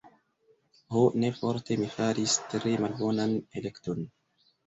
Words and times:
Ho, 0.93 1.01
ne 1.23 1.29
forte, 1.41 1.77
mi 1.83 1.89
faris 1.97 2.35
tre 2.53 2.73
malbonan 2.85 3.37
elekton. 3.61 4.05